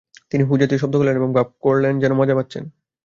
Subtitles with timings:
[0.31, 2.63] তিনি হু-জাতীয় শব্দ করলেন এবং ভাব করলেন যেন মজা পাচ্ছেন।